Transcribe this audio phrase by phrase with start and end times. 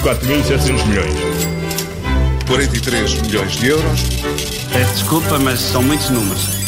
[0.00, 1.14] 4.700 milhões.
[2.46, 4.00] 43 milhões de euros.
[4.72, 6.61] Peço desculpa, mas são muitos números.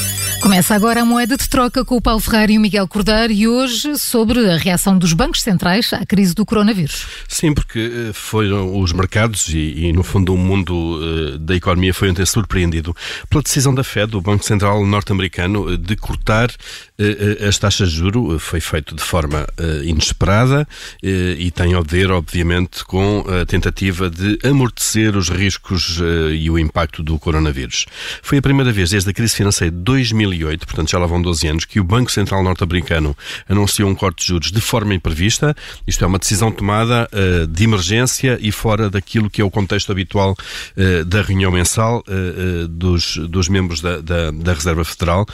[0.44, 3.48] Começa agora a moeda de troca com o Paulo Ferreira e o Miguel Cordeiro e
[3.48, 7.06] hoje sobre a reação dos bancos centrais à crise do coronavírus.
[7.26, 11.94] Sim, porque eh, foram os mercados e, e no fundo, o mundo uh, da economia
[11.94, 12.94] foi ontem surpreendido
[13.30, 17.96] pela decisão da Fed, do Banco Central norte-americano, eh, de cortar uh, as taxas de
[17.96, 18.38] juro.
[18.38, 19.46] Foi feito de forma
[19.82, 20.68] inesperada
[21.02, 26.00] e tem a ver, obviamente, com a tentativa de amortecer os riscos
[26.32, 27.86] e o impacto do coronavírus.
[28.22, 31.22] Foi a primeira vez desde a crise financeira de 2000 2008, portanto já lá vão
[31.22, 33.16] 12 anos, que o Banco Central norte-americano
[33.48, 35.54] anunciou um corte de juros de forma imprevista.
[35.86, 39.92] Isto é uma decisão tomada uh, de emergência e fora daquilo que é o contexto
[39.92, 40.32] habitual
[40.76, 45.26] uh, da reunião mensal uh, dos, dos membros da, da, da Reserva Federal.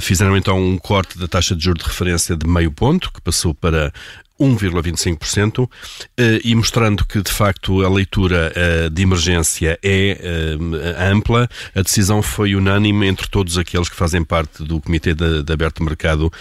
[0.00, 3.54] fizeram então um corte da taxa de juros de referência de meio ponto, que passou
[3.54, 3.92] para
[4.42, 5.68] 1,25%,
[6.16, 11.82] eh, e mostrando que, de facto, a leitura eh, de emergência é eh, ampla, a
[11.82, 16.32] decisão foi unânime entre todos aqueles que fazem parte do Comitê de, Aberto Mercado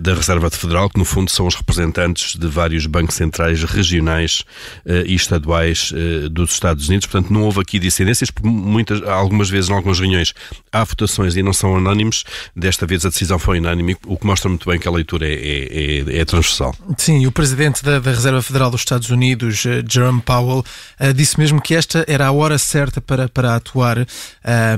[0.00, 4.44] da Reserva Federal, que, no fundo, são os representantes de vários bancos centrais regionais
[4.86, 5.92] e estaduais
[6.30, 7.06] dos Estados Unidos.
[7.06, 10.32] Portanto, não houve aqui dissidências, muitas, algumas vezes, em algumas reuniões,
[10.70, 12.24] há votações e não são unânimes.
[12.54, 15.34] Desta vez a decisão foi unânime, o que mostra muito bem que a leitura é,
[15.34, 16.74] é, é, é transversal.
[16.96, 20.60] Sim, o presidente da, da, Reserva Federal dos Estados Unidos, eh, Jerome Powell,
[21.00, 23.98] uh, disse mesmo que esta era a hora certa para, para atuar.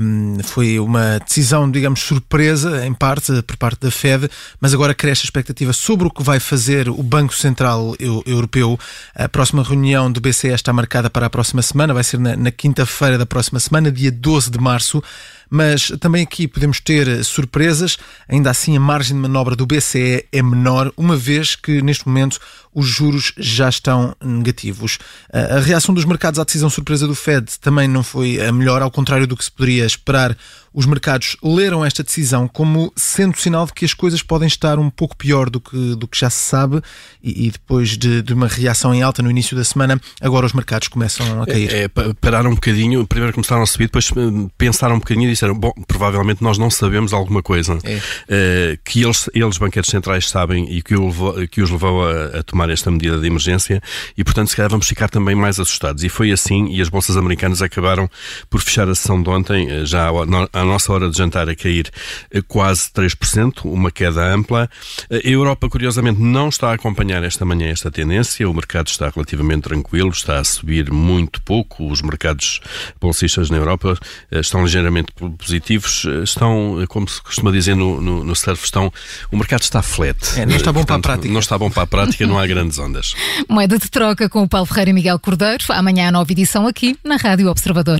[0.01, 4.27] Um, foi uma decisão, digamos, surpresa, em parte, por parte da Fed,
[4.59, 8.79] mas agora cresce a expectativa sobre o que vai fazer o Banco Central Europeu.
[9.13, 12.49] A próxima reunião do BCE está marcada para a próxima semana, vai ser na, na
[12.49, 15.03] quinta-feira da próxima semana, dia 12 de março
[15.49, 17.97] mas também aqui podemos ter surpresas.
[18.27, 22.39] Ainda assim, a margem de manobra do BCE é menor, uma vez que neste momento
[22.73, 24.99] os juros já estão negativos.
[25.31, 28.91] A reação dos mercados à decisão surpresa do Fed também não foi a melhor, ao
[28.91, 30.37] contrário do que se poderia esperar.
[30.75, 34.89] Os mercados leram esta decisão como sendo sinal de que as coisas podem estar um
[34.89, 36.81] pouco pior do que, do que já se sabe,
[37.23, 40.51] e, e depois de, de, uma reação em alta no início da semana, agora os
[40.51, 41.71] mercados começam a cair.
[41.71, 45.31] É, é, pararam um bocadinho, primeiro começaram a subir, depois eh, pensaram um bocadinho e
[45.31, 47.95] disseram: bom, provavelmente nós não sabemos alguma coisa é.
[47.95, 52.43] uh, que eles, eles, banqueiros centrais, sabem e que, levou, que os levou a, a
[52.43, 53.81] tomar tomar esta medida de emergência
[54.17, 56.03] e, portanto, se calhar vamos ficar também mais assustados.
[56.03, 58.09] E foi assim, e as bolsas americanas acabaram
[58.49, 61.91] por fechar a sessão de ontem, eh, já à nossa hora de jantar, a cair
[62.31, 64.69] eh, quase 3%, uma queda ampla.
[65.09, 68.49] Eh, a Europa, curiosamente, não está a acompanhar esta manhã esta tendência.
[68.49, 71.89] O mercado está relativamente tranquilo, está a subir muito pouco.
[71.89, 72.61] Os mercados
[72.99, 73.97] bolsistas na Europa
[74.31, 76.05] estão ligeiramente positivos.
[76.23, 78.91] Estão, como se costuma dizer no, no, no surf, estão,
[79.31, 80.17] o mercado está flat.
[80.37, 81.33] É, não está bom Portanto, para a prática.
[81.33, 83.15] Não está bom para a prática, não há grandes ondas.
[83.49, 85.63] Moeda de troca com o Paulo Ferreira e Miguel Cordeiro.
[85.69, 87.99] Amanhã a nova edição aqui na Rádio Observador.